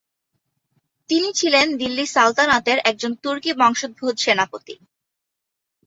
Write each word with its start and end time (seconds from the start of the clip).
তিনি 1.09 1.29
ছিলেন 1.33 1.67
দিল্লী 1.77 2.05
সালতানাতের 2.07 2.77
একজন 2.85 3.11
তুর্কি 3.23 3.51
বংশোদ্ভূত 3.53 4.15
সেনাপতি। 4.17 4.75